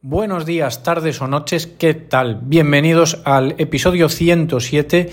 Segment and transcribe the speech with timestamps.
[0.00, 2.38] Buenos días, tardes o noches, ¿qué tal?
[2.44, 5.10] Bienvenidos al episodio 107.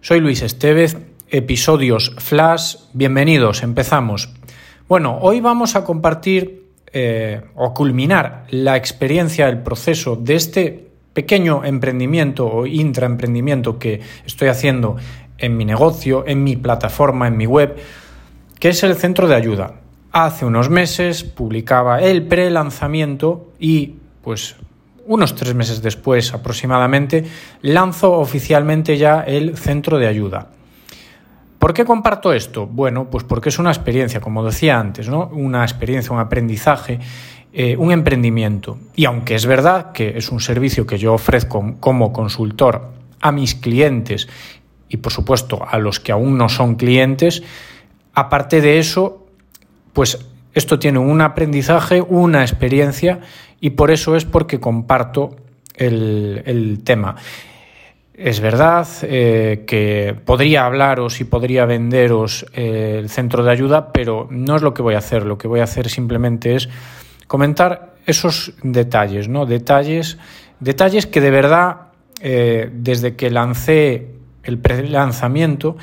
[0.00, 0.96] Soy Luis Estevez,
[1.28, 2.76] episodios Flash.
[2.94, 4.30] Bienvenidos, empezamos.
[4.88, 11.62] Bueno, hoy vamos a compartir eh, o culminar la experiencia, el proceso de este pequeño
[11.62, 14.96] emprendimiento o intraemprendimiento que estoy haciendo
[15.36, 17.76] en mi negocio, en mi plataforma, en mi web,
[18.58, 19.74] que es el centro de ayuda.
[20.10, 24.56] Hace unos meses publicaba el pre-lanzamiento y pues
[25.06, 27.24] unos tres meses después aproximadamente,
[27.62, 30.48] lanzo oficialmente ya el centro de ayuda.
[31.58, 32.66] ¿Por qué comparto esto?
[32.66, 35.28] Bueno, pues porque es una experiencia, como decía antes, ¿no?
[35.28, 36.98] Una experiencia, un aprendizaje,
[37.52, 38.78] eh, un emprendimiento.
[38.96, 43.54] Y aunque es verdad que es un servicio que yo ofrezco como consultor a mis
[43.54, 44.28] clientes
[44.88, 47.42] y por supuesto a los que aún no son clientes,
[48.14, 49.26] aparte de eso,
[49.92, 50.18] pues
[50.54, 53.20] esto tiene un aprendizaje, una experiencia
[53.60, 55.36] y por eso es porque comparto
[55.76, 57.16] el, tema.
[58.14, 64.28] Es verdad eh, que podría hablaros y podría venderos eh, el centro de ayuda, pero
[64.30, 65.24] no es lo que voy a hacer.
[65.24, 66.68] Lo que voy a hacer simplemente es
[67.26, 69.46] comentar esos detalles, ¿no?
[69.46, 70.18] Detalles,
[70.60, 71.76] detalles que de verdad,
[72.20, 74.08] eh, desde que lancé
[74.44, 75.76] el pre-lanzamiento,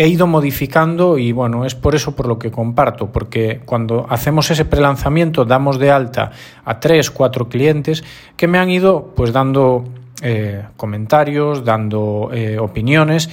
[0.00, 4.50] he ido modificando y bueno, es por eso por lo que comparto, porque cuando hacemos
[4.50, 6.30] ese prelanzamiento damos de alta
[6.64, 8.02] a tres, cuatro clientes
[8.34, 9.84] que me han ido pues dando
[10.22, 13.28] eh, comentarios, dando eh, opiniones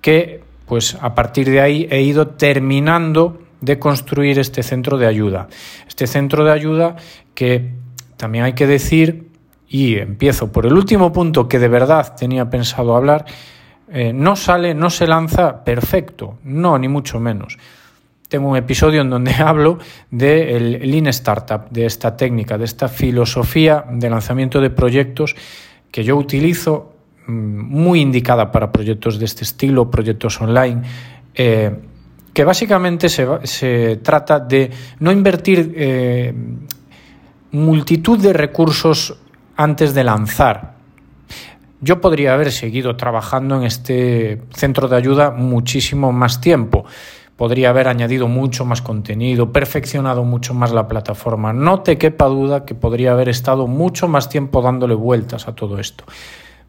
[0.00, 5.46] que pues a partir de ahí he ido terminando de construir este centro de ayuda.
[5.86, 6.96] Este centro de ayuda
[7.34, 7.70] que
[8.16, 9.28] también hay que decir,
[9.68, 13.26] y empiezo por el último punto que de verdad tenía pensado hablar,
[13.92, 17.58] eh, no sale, no se lanza perfecto, no, ni mucho menos.
[18.28, 19.78] Tengo un episodio en donde hablo
[20.10, 25.34] del Lean Startup, de esta técnica, de esta filosofía de lanzamiento de proyectos
[25.90, 26.94] que yo utilizo
[27.26, 30.82] mm, muy indicada para proyectos de este estilo, proyectos online,
[31.34, 31.74] eh,
[32.32, 36.32] que básicamente se, trata de no invertir eh,
[37.50, 39.16] multitud de recursos
[39.56, 40.79] antes de lanzar.
[41.80, 46.84] Yo podría haber seguido trabajando en este centro de ayuda muchísimo más tiempo.
[47.36, 51.54] Podría haber añadido mucho más contenido, perfeccionado mucho más la plataforma.
[51.54, 55.78] No te quepa duda que podría haber estado mucho más tiempo dándole vueltas a todo
[55.78, 56.04] esto.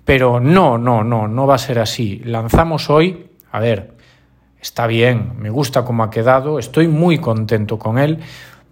[0.05, 2.21] Pero no, no, no, no va a ser así.
[2.23, 3.91] Lanzamos hoy, a ver,
[4.61, 8.19] está bien, me gusta cómo ha quedado, estoy muy contento con él,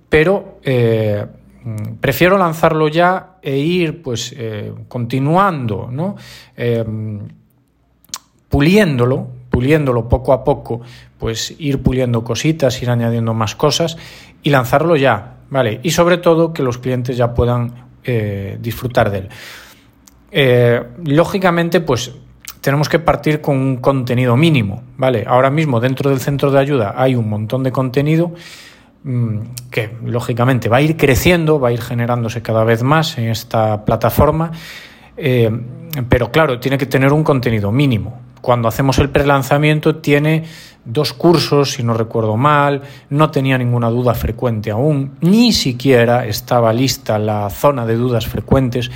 [0.08, 1.26] pero eh,
[2.00, 6.16] prefiero lanzarlo ya e ir pues eh, continuando, ¿no?
[6.56, 6.86] Eh,
[8.48, 10.82] puliéndolo, puliéndolo poco a poco,
[11.18, 13.98] pues ir puliendo cositas, ir añadiendo más cosas
[14.42, 15.80] y lanzarlo ya, ¿vale?
[15.84, 19.30] Y sobre todo que los clientes ya puedan eh, disfrutar de él.
[21.04, 22.14] lógicamente, pues
[22.62, 25.26] tenemos que partir con un contenido mínimo, ¿vale?
[25.28, 28.79] Ahora mismo dentro del centro de ayuda hay un montón de contenido Mm,
[29.72, 33.86] que lógicamente va a ir creciendo, va a ir generándose cada vez más en esta
[33.86, 34.52] plataforma,
[35.18, 35.52] eh,
[36.08, 38.22] pero claro, tiene que tener un contenido mínimo.
[38.42, 40.46] Cuando hacemos el prelanzamiento tiene
[40.86, 46.72] dos cursos, si no recuerdo mal, no tenía ninguna duda frecuente aún, ni siquiera estaba
[46.72, 48.90] lista la zona de dudas frecuentes,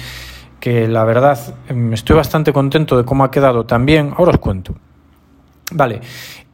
[0.59, 1.37] que la verdad
[1.73, 4.75] mm, estoy bastante contento de cómo ha quedado también, ahora os cuento.
[5.71, 6.01] Vale,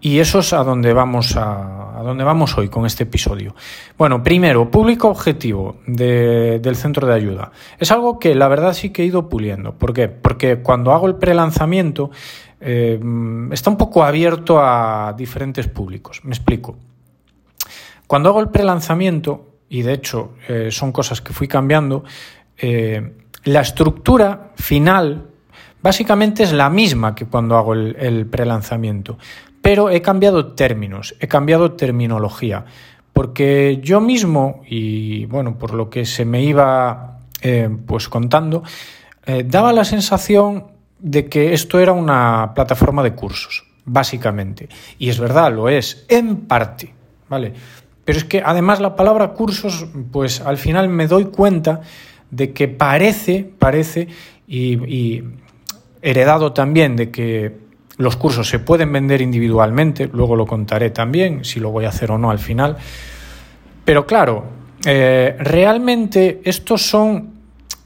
[0.02, 3.54] y eso es a donde vamos a, a vamos hoy con este episodio.
[3.98, 7.52] Bueno, primero, público objetivo del centro de ayuda.
[7.78, 9.74] Es algo que la verdad sí que he ido puliendo.
[9.74, 10.08] ¿Por qué?
[10.08, 12.10] Porque cuando hago el prelanzamiento
[12.62, 13.00] eh,
[13.52, 16.22] está un poco abierto a diferentes públicos.
[16.24, 16.78] Me explico.
[18.08, 22.06] Cuando hago el prelanzamiento, y de hecho eh, son cosas que fui cambiando,
[22.58, 25.26] eh, la estructura final
[25.82, 29.18] básicamente es la misma que cuando hago el prelanzamiento
[29.62, 32.66] pero he cambiado términos, he cambiado terminología,
[33.14, 38.64] porque yo mismo, y bueno, por lo que se me iba eh, pues contando,
[39.26, 40.66] eh, daba la sensación
[41.00, 44.70] de que esto era una plataforma de cursos, básicamente.
[44.98, 46.94] Y es verdad, lo es, en parte,
[47.28, 47.54] ¿vale?
[48.06, 51.82] Pero es que además la palabra cursos, pues al final me doy cuenta
[52.32, 54.08] de que parece, parece,
[54.48, 55.22] y
[56.02, 57.69] heredado también de que
[58.00, 62.12] los cursos se pueden vender individualmente, luego lo contaré también, si lo voy a hacer
[62.12, 62.78] o no al final.
[63.84, 64.46] Pero claro,
[64.86, 67.34] eh, realmente estos son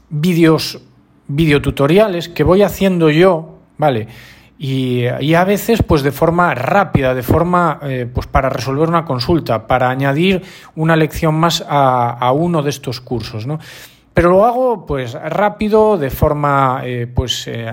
[0.08, 0.80] vídeos,
[1.26, 4.06] videotutoriales que voy haciendo yo, ¿vale?
[4.56, 9.66] Y, a veces pues de forma rápida, de forma eh, pues para resolver una consulta,
[9.66, 10.42] para añadir
[10.76, 13.58] una lección más a, a uno de estos cursos, ¿no?
[14.14, 17.68] Pero lo hago pues rápido, de forma eh, pues eh,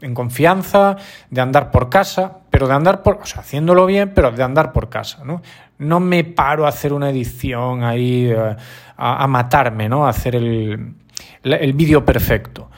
[0.00, 0.96] en confianza,
[1.28, 4.72] de andar por casa, pero de andar por, o sea, haciéndolo bien, pero de andar
[4.72, 5.42] por casa, ¿no?
[5.76, 8.56] No me paro a hacer una edición ahí eh,
[8.96, 10.06] a, matarme, ¿no?
[10.06, 10.94] A hacer el,
[11.42, 12.70] el vídeo perfecto.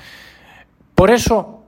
[0.96, 1.62] Por eso,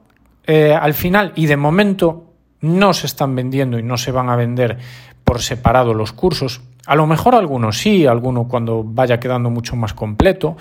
[0.46, 4.78] al final y de momento, no se están vendiendo y no se van a vender
[5.22, 6.62] por separado los cursos.
[6.88, 10.56] A lo mejor algunos sí, alguno cuando vaya quedando mucho más completo,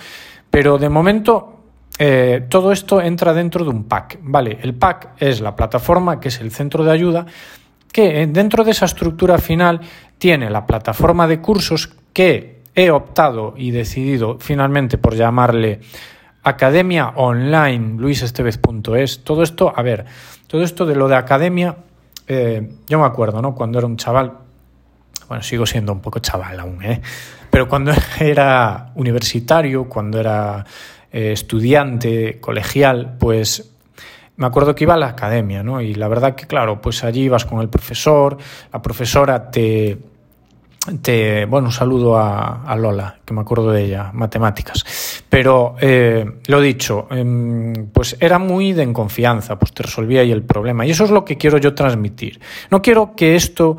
[0.52, 1.58] pero de momento
[1.98, 4.20] eh, todo esto entra dentro de un pack.
[4.24, 7.26] Vale, el pack es la plataforma, que es el centro de ayuda,
[7.94, 9.80] que eh, dentro de esa estructura final
[10.18, 15.80] tiene la plataforma de cursos que he optado y decidido finalmente por llamarle
[16.44, 19.24] Academia Online luisestevez.es.
[19.24, 20.06] Todo esto, a ver,
[20.48, 21.78] todo esto de lo de academia,
[22.28, 23.56] eh, yo me acuerdo, ¿no?
[23.56, 24.47] Cuando era un chaval,
[25.28, 27.02] bueno, sigo siendo un poco chaval aún, ¿eh?
[27.50, 30.66] Pero cuando era universitario, cuando era
[31.12, 33.72] eh, estudiante, colegial, pues
[34.38, 35.82] me acuerdo que iba a la academia, ¿no?
[35.82, 38.38] Y la verdad que, claro, pues allí ibas con el profesor,
[38.72, 39.98] la profesora te...
[41.02, 45.24] te bueno, un saludo a, Lola, que me acuerdo de ella, matemáticas.
[45.28, 50.44] Pero, eh, lo dicho, em, pues era muy de confianza, pues te resolvía ahí el
[50.44, 50.86] problema.
[50.86, 52.40] Y eso es lo que quiero yo transmitir.
[52.70, 53.78] No quiero que esto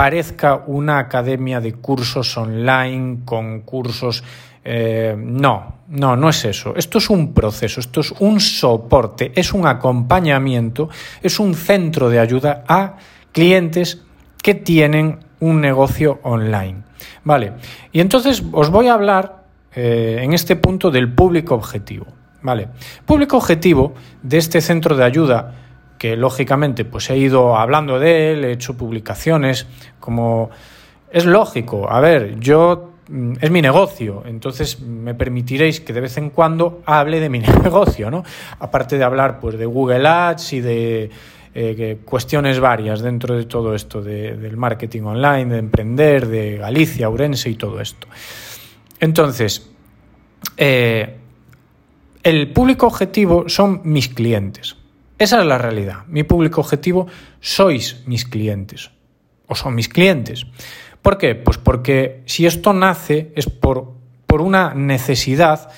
[0.00, 4.24] parezca una academia de cursos online con cursos...
[4.64, 6.74] Eh, no, no, no es eso.
[6.74, 10.88] Esto es un proceso, esto es un soporte, es un acompañamiento,
[11.22, 12.96] es un centro de ayuda a
[13.32, 14.00] clientes
[14.42, 16.82] que tienen un negocio online.
[17.22, 17.52] Vale,
[17.92, 19.44] y entonces os voy a hablar
[19.74, 22.06] eh, en este punto del público objetivo.
[22.40, 22.68] Vale,
[23.04, 23.92] público objetivo
[24.22, 25.69] de este centro de ayuda
[26.00, 29.66] que lógicamente pues he ido hablando de él, he hecho publicaciones,
[30.00, 30.48] como
[31.12, 36.16] es lógico, a ver, yo mm, es mi negocio, entonces me permitiréis que de vez
[36.16, 38.24] en cuando hable de mi negocio, ¿no?
[38.60, 41.10] Aparte de hablar pues de Google Ads y de
[41.54, 47.50] eh, cuestiones varias dentro de todo esto del marketing online, de emprender, de Galicia, Urense
[47.50, 48.06] y todo esto.
[49.00, 49.70] Entonces,
[50.56, 51.18] eh,
[52.22, 54.79] el público objetivo son mis clientes.
[55.20, 56.06] Esa es la realidad.
[56.06, 57.06] Mi público objetivo
[57.40, 58.90] sois mis clientes
[59.46, 60.46] o son mis clientes.
[61.02, 61.34] ¿Por qué?
[61.34, 63.92] Pues porque si esto nace es por,
[64.26, 65.68] por una necesidad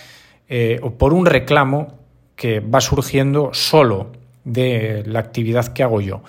[0.49, 1.99] eh, o por un reclamo
[2.37, 4.13] que va surgiendo solo
[4.45, 6.23] de la actividad que hago yo.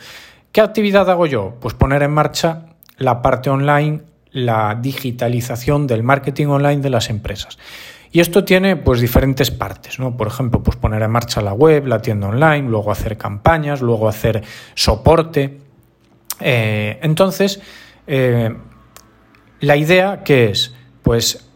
[0.52, 1.54] ¿Qué actividad hago yo?
[1.60, 2.66] Pues poner en marcha
[2.98, 4.02] la parte online,
[4.32, 7.60] la digitalización del marketing online de las empresas.
[8.16, 10.16] Y esto tiene pues diferentes partes, ¿no?
[10.16, 14.08] Por ejemplo, pues poner en marcha la web, la tienda online, luego hacer campañas, luego
[14.08, 14.44] hacer
[14.76, 15.58] soporte.
[16.40, 17.60] Eh, entonces,
[18.06, 18.56] eh,
[19.62, 21.50] la idea que es, pues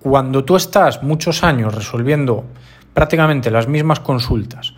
[0.00, 2.44] cuando tú estás muchos años resolviendo
[2.92, 4.74] prácticamente las mismas consultas,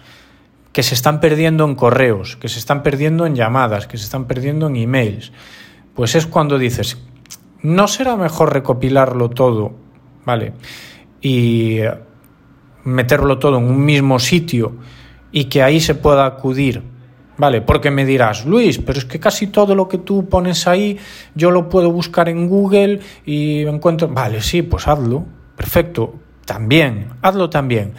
[0.72, 4.26] que se están perdiendo en correos, que se están perdiendo en llamadas, que se están
[4.26, 5.32] perdiendo en emails,
[5.94, 6.98] pues es cuando dices,
[7.62, 9.72] ¿no será mejor recopilarlo todo?
[10.26, 10.52] ¿Vale?
[11.20, 11.80] Y
[12.84, 14.76] meterlo todo en un mismo sitio
[15.32, 16.82] y que ahí se pueda acudir.
[17.36, 20.98] Vale, porque me dirás, Luis, pero es que casi todo lo que tú pones ahí
[21.34, 24.08] yo lo puedo buscar en Google y encuentro.
[24.08, 25.24] Vale, sí, pues hazlo.
[25.56, 26.14] Perfecto.
[26.44, 27.92] También, hazlo también.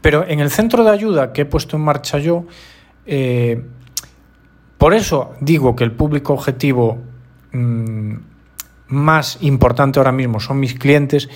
[0.00, 2.44] Pero en el centro de ayuda que he puesto en marcha yo,
[3.04, 3.62] eh,
[4.78, 6.98] por eso digo que el público objetivo
[7.52, 8.14] mm,
[8.88, 11.28] más importante ahora mismo son mis clientes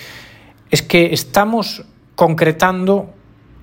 [0.70, 1.84] es que estamos
[2.14, 3.14] concretando,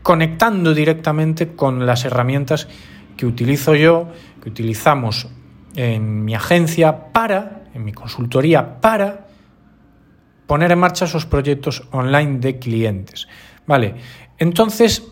[0.01, 2.67] conectando directamente con las herramientas
[3.17, 4.09] que utilizo yo,
[4.41, 5.27] que utilizamos
[5.75, 9.27] en mi agencia para, en mi consultoría, para
[10.47, 13.27] poner en marcha esos proyectos online de clientes.
[13.65, 13.95] Vale,
[14.37, 15.03] entonces,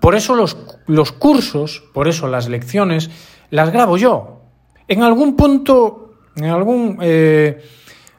[0.00, 3.10] por eso los, cursos, por eso las lecciones,
[3.50, 4.42] las grabo yo.
[4.88, 7.62] En algún punto, en algún eh,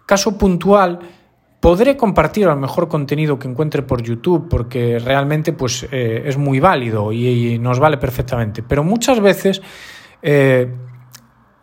[0.06, 1.00] caso puntual,
[1.64, 6.60] Podré compartir el mejor contenido que encuentre por YouTube porque realmente pues, eh, es muy
[6.60, 8.62] válido y, nos vale perfectamente.
[8.64, 9.62] Pero muchas veces
[10.22, 10.68] eh,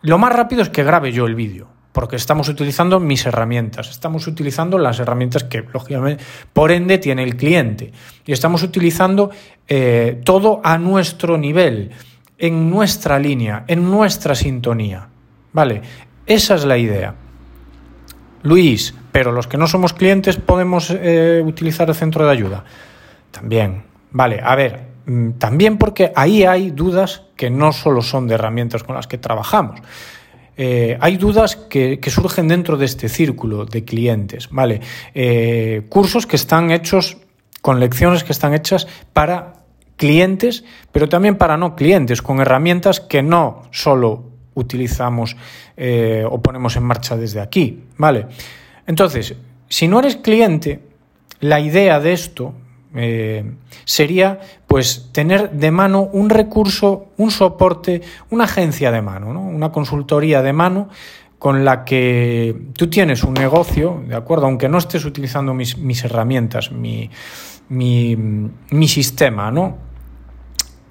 [0.01, 4.25] lo más rápido es que grabe yo el vídeo porque estamos utilizando mis herramientas, estamos
[4.25, 7.91] utilizando las herramientas que, lógicamente, por ende tiene el cliente
[8.25, 9.29] y estamos utilizando
[9.67, 11.91] eh, todo a nuestro nivel,
[12.39, 15.09] en nuestra línea, en nuestra sintonía.
[15.53, 15.83] ¿Vale?
[16.25, 17.13] Esa es la idea.
[18.41, 22.63] Luis, pero los que no somos clientes podemos eh, utilizar el centro de ayuda.
[23.31, 23.83] También.
[24.11, 28.83] Vale, a ver, mm, también porque ahí hay dudas que no solo son de herramientas
[28.83, 29.79] con las que trabajamos.
[30.57, 34.81] Eh, hay dudas que, surgen dentro de este círculo de clientes, ¿vale?
[35.13, 37.17] Eh, cursos que están hechos
[37.61, 39.63] con lecciones que están hechas para
[39.95, 45.37] clientes, pero también para no clientes, con herramientas que no solo utilizamos
[46.29, 48.27] o ponemos en marcha desde aquí, ¿vale?
[48.91, 49.35] Entonces,
[49.69, 50.81] si no eres cliente,
[51.39, 52.53] la idea de esto
[52.93, 53.49] eh,
[53.85, 59.43] sería pues tener de mano un recurso, un soporte, una agencia de mano, ¿no?
[59.43, 60.89] una consultoría de mano
[61.39, 64.47] con la que tú tienes un negocio, ¿de acuerdo?
[64.47, 67.09] Aunque no estés utilizando mis, herramientas, mi,
[68.89, 69.77] sistema, ¿no?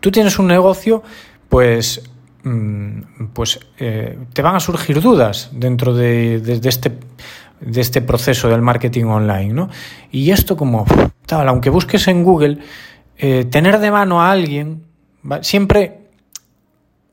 [0.01, 1.03] Tú tienes un negocio,
[1.51, 2.11] pues,
[2.45, 6.99] mm, pues eh, te van a surgir dudas dentro de, de, de este
[7.61, 9.69] de este proceso del marketing online, ¿no?
[10.11, 10.87] Y esto como
[11.27, 12.59] tal, aunque busques en Google,
[13.19, 14.85] eh, tener de mano a alguien
[15.43, 15.99] siempre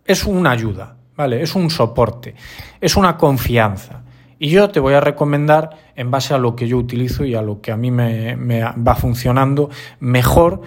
[0.06, 1.42] es una ayuda, ¿vale?
[1.42, 2.36] Es un soporte,
[2.80, 4.04] es una confianza.
[4.40, 7.42] Y yo te voy a recomendar, en base a lo que yo utilizo y a
[7.42, 10.62] lo que a mí me, me va funcionando mejor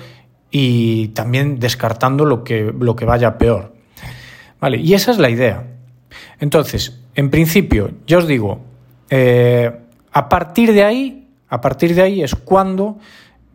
[0.51, 3.73] y también descartando lo que, lo que vaya peor.
[4.61, 4.79] ¿Vale?
[4.79, 5.65] Y esa es la idea.
[6.41, 8.61] Entonces, en principio, yo os digo,
[9.11, 9.71] eh,
[10.13, 12.99] a partir de ahí, a partir de ahí es cuando,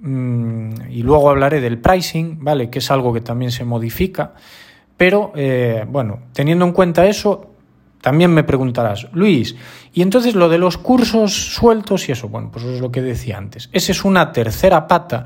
[0.02, 2.70] mm, y luego hablaré del pricing, ¿vale?
[2.70, 4.34] Que es algo que también se modifica.
[4.98, 7.52] Pero, eh, bueno, teniendo en cuenta eso,
[8.02, 9.56] también me preguntarás, Luis,
[9.94, 13.02] y entonces lo de los cursos sueltos y eso, bueno, pues eso es lo que
[13.02, 13.70] decía antes.
[13.72, 15.24] Esa es una tercera pata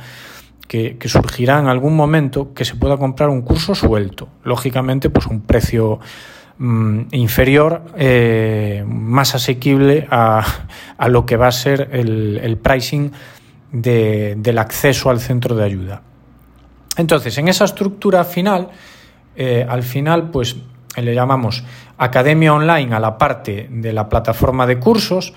[0.67, 4.29] que, que, surgirá en algún momento que se pueda comprar un curso suelto.
[4.43, 5.99] Lógicamente, pues un precio
[6.61, 10.45] Mm, inferior, eh, más asequible a,
[10.97, 13.13] a, lo que va a ser el, el pricing
[13.71, 16.01] de, del acceso al centro de ayuda.
[16.97, 18.71] Entonces, en esa estructura final,
[19.37, 20.57] eh, al final, pues
[20.97, 21.63] le llamamos
[21.97, 25.33] academia online a la parte de la plataforma de cursos,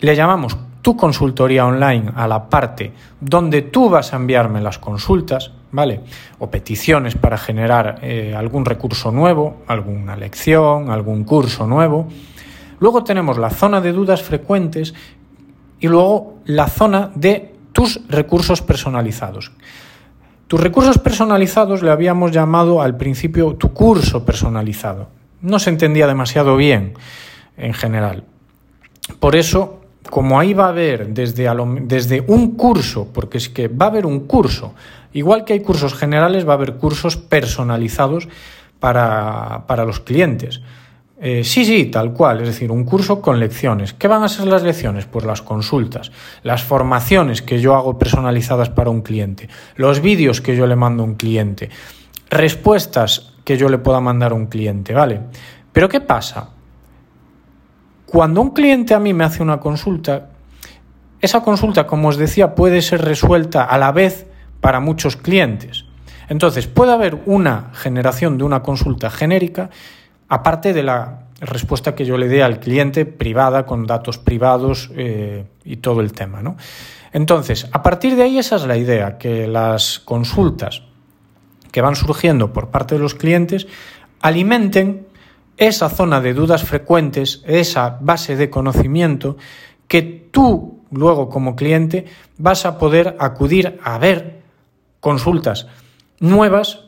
[0.00, 5.52] le llamamos tu consultoría online a la parte donde tú vas a enviarme las consultas,
[5.76, 6.00] ¿vale?
[6.40, 12.08] O peticiones para generar eh, algún recurso nuevo, alguna lección, algún curso nuevo.
[12.80, 14.94] Luego tenemos la zona de dudas frecuentes
[15.78, 19.52] y luego la zona de tus recursos personalizados.
[20.48, 25.08] Tus recursos personalizados le habíamos llamado al principio tu curso personalizado.
[25.42, 26.94] No se entendía demasiado bien
[27.58, 28.24] en general.
[29.20, 29.80] Por eso
[30.10, 31.48] como ahí va a haber desde,
[31.82, 34.74] desde un curso, porque es que va a haber un curso,
[35.16, 38.28] igual que hay cursos generales, va a haber cursos personalizados
[38.78, 40.60] para, para los clientes.
[41.18, 43.94] Eh, sí, sí, tal cual, es decir, un curso con lecciones.
[43.94, 45.06] ¿Qué van a ser las lecciones?
[45.06, 50.54] Pues las consultas, las formaciones que yo hago personalizadas para un cliente, los vídeos que
[50.54, 51.70] yo le mando a un cliente,
[52.28, 55.20] respuestas que yo le pueda mandar a un cliente, ¿vale?
[55.72, 56.50] Pero ¿qué pasa?
[58.04, 60.28] Cuando un cliente a mí me hace una consulta,
[61.22, 64.26] esa consulta, como os decía, puede ser resuelta a la vez
[64.60, 65.84] para muchos clientes.
[66.28, 69.70] Entonces, puede haber una generación de una consulta genérica,
[70.28, 75.44] aparte de la respuesta que yo le dé al cliente privada, con datos privados eh,
[75.64, 76.42] y todo el tema.
[76.42, 76.56] ¿no?
[77.12, 80.82] Entonces, a partir de ahí esa es la idea, que las consultas
[81.70, 83.66] que van surgiendo por parte de los clientes
[84.20, 85.06] alimenten
[85.56, 89.36] esa zona de dudas frecuentes, esa base de conocimiento
[89.88, 92.06] que tú luego como cliente
[92.38, 94.42] vas a poder acudir a ver
[95.00, 95.66] consultas
[96.20, 96.86] nuevas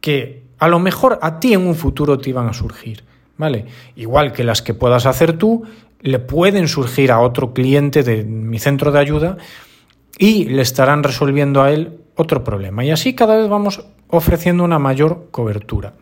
[0.00, 3.04] que a lo mejor a ti en un futuro te iban a surgir,
[3.36, 3.66] ¿vale?
[3.96, 5.64] Igual que las que puedas hacer tú,
[6.00, 9.36] le pueden surgir a otro cliente de mi centro de ayuda
[10.18, 12.84] y le estarán resolviendo a él otro problema.
[12.84, 15.94] Y así cada vez vamos ofreciendo una mayor cobertura.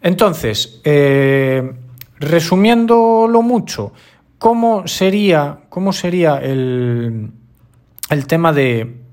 [0.00, 1.72] Entonces, eh,
[2.18, 3.92] resumiéndolo mucho,
[4.38, 7.30] ¿cómo sería, cómo sería el,
[8.10, 9.03] el tema de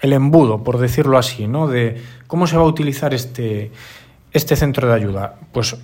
[0.00, 1.66] el embudo, por decirlo así, ¿no?
[1.66, 3.72] De cómo se va a utilizar este,
[4.32, 5.34] este centro de ayuda.
[5.52, 5.76] Pues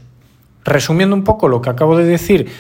[0.64, 2.50] resumiendo un poco lo que acabo de decir,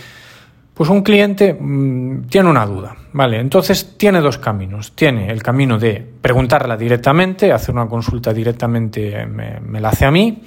[0.74, 3.38] pues un cliente mmm, tiene una duda, ¿vale?
[3.38, 4.92] Entonces tiene dos caminos.
[4.96, 10.10] Tiene el camino de preguntarla directamente, hacer una consulta directamente, me, me la hace a
[10.10, 10.42] mí,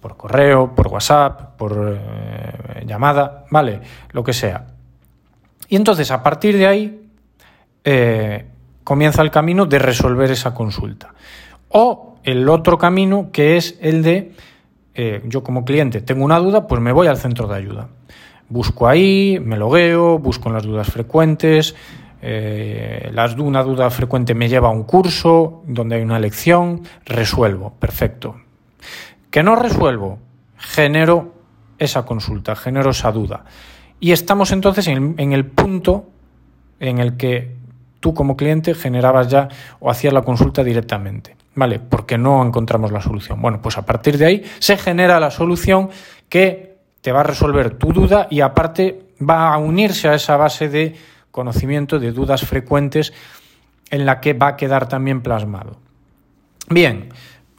[0.00, 3.80] por correo, por WhatsApp, por eh, llamada, ¿vale?
[4.10, 4.66] Lo que sea.
[5.68, 7.10] Y entonces a partir de ahí
[7.84, 8.46] eh,
[8.88, 11.12] comienza el camino de resolver esa consulta.
[11.68, 14.32] O el otro camino que es el de,
[14.94, 17.88] eh, yo como cliente tengo una duda, pues me voy al centro de ayuda.
[18.48, 21.74] Busco ahí, me logueo, busco en las dudas frecuentes,
[22.22, 27.74] eh, las, una duda frecuente me lleva a un curso donde hay una lección, resuelvo,
[27.78, 28.36] perfecto,
[29.30, 30.18] ¿Que no resuelvo?
[30.56, 31.34] Genero
[31.78, 33.44] esa consulta, genero esa duda.
[34.00, 36.08] Y estamos entonces en, en el punto
[36.80, 37.58] en el que
[38.00, 39.48] tú como cliente generabas ya
[39.80, 41.36] o hacías la consulta directamente.
[41.54, 41.80] ¿Vale?
[41.80, 43.42] Porque no encontramos la solución.
[43.42, 45.90] Bueno, pues a partir de ahí se genera la solución
[46.28, 50.68] que te va a resolver tu duda y aparte va a unirse a esa base
[50.68, 50.94] de
[51.30, 53.12] conocimiento de dudas frecuentes
[53.90, 55.76] en la que va a quedar también plasmado.
[56.68, 57.08] Bien,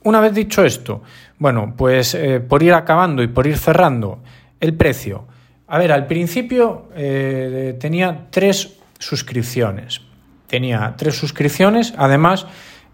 [0.03, 1.01] una vez dicho esto,
[1.38, 4.19] bueno, pues eh, por ir acabando y por ir cerrando,
[4.60, 5.25] el precio.
[5.67, 10.01] A ver, al principio eh, tenía tres suscripciones.
[10.50, 12.48] Tenía tres suscripciones, además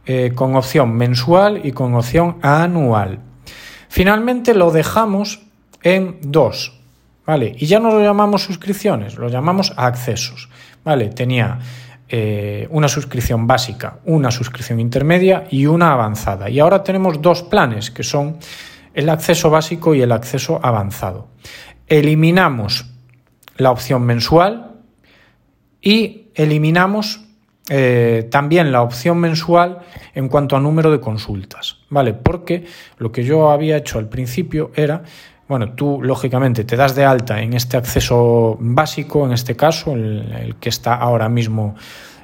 [0.06, 3.20] eh, con opción mensual y con opción anual.
[3.88, 5.42] Finalmente lo dejamos
[5.82, 6.80] en dos,
[7.26, 7.56] ¿vale?
[7.58, 10.50] Y ya no lo llamamos suscripciones, lo llamamos accesos,
[10.84, 11.08] ¿vale?
[11.10, 11.60] Tenía
[12.10, 16.50] eh, una suscripción básica, una suscripción intermedia y una avanzada.
[16.50, 18.38] Y ahora tenemos dos planes que son
[18.94, 21.30] el acceso básico y el acceso avanzado.
[21.88, 22.86] Eliminamos
[23.58, 24.82] la opción mensual
[25.82, 27.26] y eliminamos
[27.70, 29.80] eh, también la opción mensual
[30.14, 32.14] en cuanto a número de consultas, ¿vale?
[32.14, 32.66] Porque
[32.98, 35.02] lo que yo había hecho al principio era,
[35.48, 40.32] bueno, tú lógicamente te das de alta en este acceso básico, en este caso, el,
[40.32, 41.76] el que está ahora mismo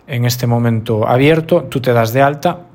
[0.08, 2.68] en este momento abierto, tú te das de alta,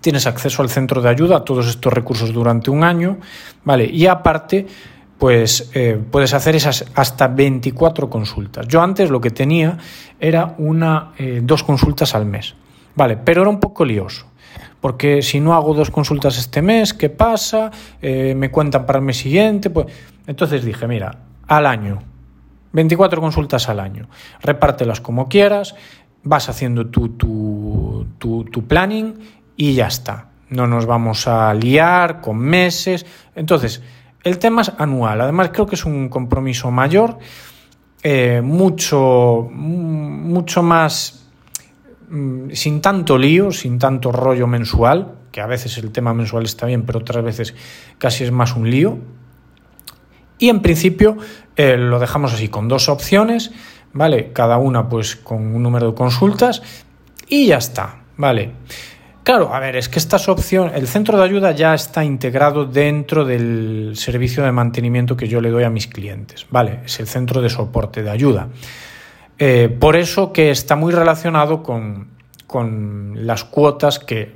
[0.00, 3.18] tienes acceso al centro de ayuda, a todos estos recursos durante un año,
[3.64, 3.86] ¿vale?
[3.86, 4.66] Y aparte,
[5.18, 8.66] pues eh, puedes hacer esas hasta 24 consultas.
[8.68, 9.76] Yo antes lo que tenía
[10.20, 12.54] era una, eh, dos consultas al mes,
[12.94, 13.16] ¿vale?
[13.16, 14.26] Pero era un poco lioso.
[14.80, 17.72] Porque si no hago dos consultas este mes, ¿qué pasa?
[18.00, 19.70] Eh, me cuentan para el mes siguiente.
[19.70, 19.86] Pues...
[20.28, 21.98] Entonces dije, mira, al año,
[22.72, 24.08] 24 consultas al año,
[24.40, 25.74] repártelas como quieras,
[26.22, 29.14] vas haciendo tu, tu, tu, tu planning
[29.56, 30.28] y ya está.
[30.50, 33.04] No nos vamos a liar con meses.
[33.34, 33.82] Entonces,
[34.28, 37.18] el tema es anual, además creo que es un compromiso mayor,
[38.02, 41.26] eh, mucho, mucho más
[42.08, 46.66] mm, sin tanto lío, sin tanto rollo mensual, que a veces el tema mensual está
[46.66, 47.54] bien, pero otras veces
[47.98, 48.98] casi es más un lío.
[50.38, 51.16] Y en principio
[51.56, 53.50] eh, lo dejamos así, con dos opciones,
[53.92, 54.32] ¿vale?
[54.32, 56.62] Cada una pues con un número de consultas
[57.28, 58.52] y ya está, ¿vale?
[59.28, 63.26] Claro, a ver, es que estas opciones, el centro de ayuda ya está integrado dentro
[63.26, 66.80] del servicio de mantenimiento que yo le doy a mis clientes, ¿vale?
[66.86, 68.48] Es el centro de soporte de ayuda.
[69.38, 72.08] Eh, por eso que está muy relacionado con,
[72.46, 74.34] con las cuotas que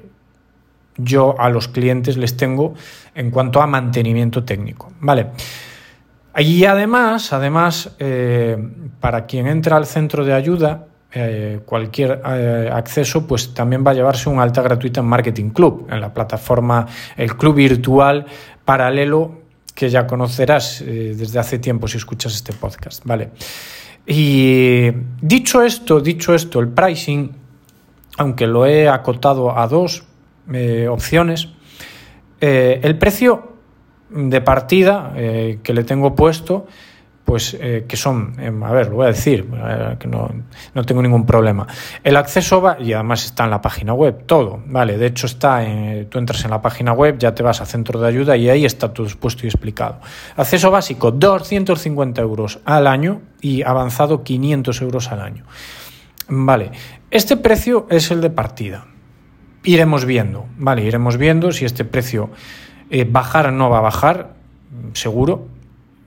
[0.99, 2.75] yo a los clientes les tengo
[3.15, 5.29] en cuanto a mantenimiento técnico, ¿vale?
[6.37, 8.59] Y además, además, eh,
[9.01, 13.95] para quien entra al centro de ayuda, eh, cualquier eh, acceso, pues también va a
[13.95, 16.87] llevarse un alta gratuita en Marketing Club, en la plataforma,
[17.19, 18.25] el club virtual
[18.65, 19.43] paralelo
[19.75, 23.29] que ya conocerás eh, desde hace tiempo si escuchas este podcast, ¿vale?
[24.07, 27.31] Y dicho esto, dicho esto, el pricing,
[28.17, 30.05] aunque lo he acotado a dos
[30.91, 31.51] opciones,
[32.41, 33.53] el precio
[34.11, 36.67] de partida que le tengo puesto
[37.25, 40.31] pues eh, que son, em, a ver, lo voy a decir, eh, que no,
[40.75, 41.67] no, tengo ningún problema.
[42.03, 44.99] El acceso va, y además está en la página web, todo, ¿vale?
[44.99, 48.01] De hecho está, en, tú entras en la página web, ya te vas a centro
[48.01, 50.01] de ayuda y ahí está todo expuesto y explicado.
[50.37, 55.45] Acceso básico, 250 euros al año y avanzado 500 euros al año.
[56.29, 56.73] Vale,
[57.11, 58.87] este precio es el de partida.
[59.65, 60.83] Iremos viendo, ¿vale?
[60.83, 62.31] Iremos viendo si este precio
[62.91, 64.35] eh, bajar o no va a bajar,
[64.93, 65.47] seguro,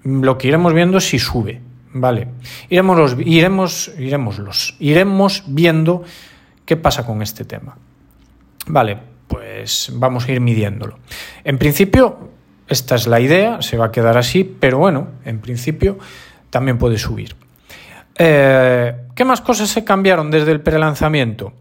[0.06, 1.62] lo que iremos viendo es si sube,
[1.94, 2.28] ¿vale?
[2.70, 6.04] Iremos, los, iremos, iremos, los, iremos viendo
[6.64, 7.76] qué pasa con este tema.
[8.68, 11.00] Vale, pues vamos a ir midiéndolo.
[11.44, 12.30] En principio,
[12.68, 15.98] esta es la idea, se va a quedar así, pero bueno, en principio
[16.52, 17.36] también puede subir.
[18.18, 21.54] Eh, ¿Qué más cosas se cambiaron desde el prelanzamiento?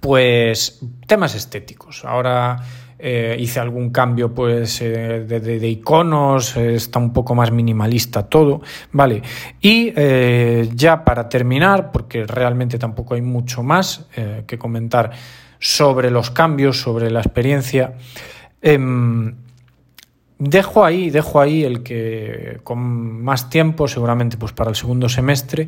[0.00, 2.04] Pues temas estéticos.
[2.04, 2.56] Ahora
[3.04, 8.62] eh, hice algún cambio pues eh, de, iconos, eh, está un poco más minimalista todo,
[8.92, 9.20] ¿vale?
[9.60, 9.92] Y
[10.72, 14.06] ya para terminar, porque realmente tampoco hay mucho más
[14.46, 15.10] que comentar
[15.58, 17.94] sobre los cambios, sobre la experiencia,
[18.60, 19.34] em,
[20.38, 22.78] dejo ahí, dejo ahí el que con
[23.24, 25.66] más tiempo, seguramente pues para el segundo semestre,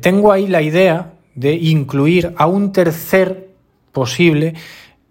[0.00, 3.48] tengo ahí la idea de incluir a un tercer
[3.90, 4.54] posible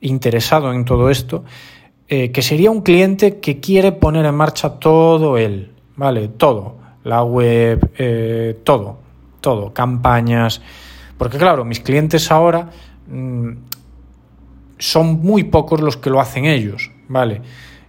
[0.04, 1.44] interesado en todo esto,
[2.08, 6.28] eh, que sería un cliente que quiere poner en marcha todo él, ¿vale?
[6.28, 8.98] Todo, la web, eh, todo,
[9.42, 10.62] todo, campañas,
[11.18, 12.70] porque claro, mis clientes ahora
[13.08, 13.50] mm,
[14.78, 17.42] son muy pocos los que lo hacen ellos, ¿vale?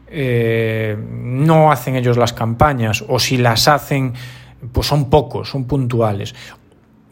[0.07, 4.15] Eh, no hacen ellos las campañas o si las hacen,
[4.73, 6.35] pues son pocos, son puntuales.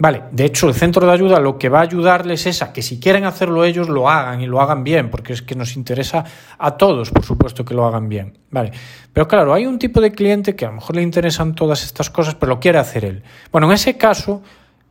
[0.03, 2.83] Vale, de hecho el centro de ayuda lo que va a ayudarles es a que
[2.83, 6.25] si quieren hacerlo ellos lo hagan y lo hagan bien, porque es que nos interesa
[6.59, 8.37] a todos, por supuesto, que lo hagan bien.
[8.51, 8.73] Vale,
[9.13, 12.11] pero claro, hay un tipo de cliente que a lo mejor le interesan todas estas
[12.11, 13.23] cosas, pero lo quiere hacer él.
[13.53, 14.43] Bueno, en ese caso,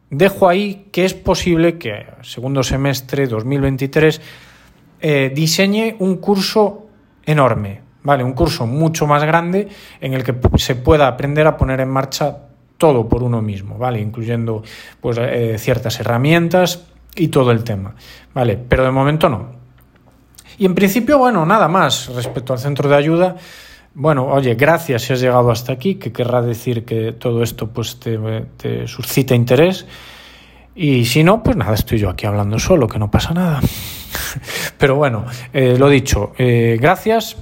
[0.10, 4.22] dejo ahí que es posible que segundo semestre 2023
[5.02, 6.88] eh, diseñe un curso
[7.26, 8.24] enorme, ¿vale?
[8.24, 9.68] Un curso mucho más grande
[10.00, 12.48] en el que se pueda aprender a poner en marcha
[12.82, 14.02] todo por uno mismo, ¿vale?
[14.02, 14.64] Incluyendo
[15.00, 16.84] pues, eh, ciertas herramientas
[17.16, 17.94] y todo el tema,
[18.34, 18.58] ¿vale?
[18.58, 19.52] Pero de momento no.
[20.58, 23.36] Y en principio, bueno, nada más respecto al centro de ayuda.
[23.94, 28.00] Bueno, oye, gracias si has llegado hasta aquí, que querrá decir que todo esto pues
[28.00, 29.86] te, suscita interés.
[30.74, 33.62] Y si no, pues nada, estoy yo aquí hablando solo, que no pasa nada.
[34.80, 37.38] Pero bueno, eh, lo dicho, eh, gracias.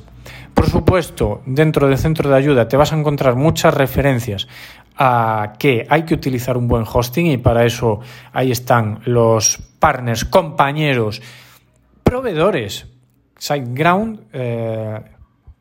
[0.59, 4.49] Por supuesto, dentro del centro de ayuda te vas a encontrar muchas referencias
[5.01, 8.01] a que hay que utilizar un buen hosting y para eso
[8.33, 11.21] ahí están los partners, compañeros,
[12.03, 12.85] proveedores,
[13.37, 15.01] SiteGround, eh,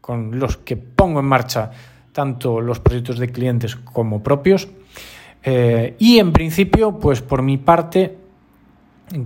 [0.01, 1.71] con los que pongo en marcha
[2.11, 4.69] tanto los proyectos de clientes como propios.
[5.45, 8.19] Eh, y en principio, pues por mi parte,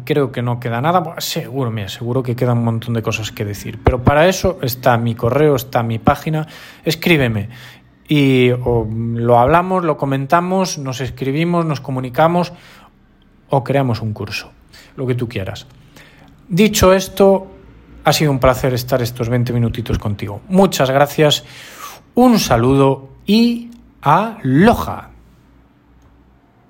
[0.04, 1.14] creo que no queda nada.
[1.18, 3.80] seguro, me seguro que queda un montón de cosas que decir.
[3.82, 6.46] Pero para eso está mi correo, está mi página.
[6.84, 7.48] Escríbeme
[8.14, 12.52] y lo hablamos, lo comentamos, nos escribimos, nos comunicamos
[13.48, 14.50] o creamos un curso,
[14.96, 15.66] lo que tú quieras.
[16.46, 17.46] Dicho esto,
[18.04, 20.42] ha sido un placer estar estos 20 minutitos contigo.
[20.50, 21.44] Muchas gracias,
[22.14, 23.70] un saludo y
[24.02, 25.11] aloja.